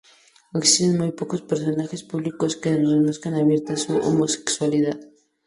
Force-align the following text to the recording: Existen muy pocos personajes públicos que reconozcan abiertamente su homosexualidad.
Existen 0.55 0.97
muy 0.97 1.11
pocos 1.11 1.43
personajes 1.43 2.01
públicos 2.03 2.55
que 2.55 2.71
reconozcan 2.75 3.35
abiertamente 3.35 3.77
su 3.85 3.97
homosexualidad. 3.97 4.99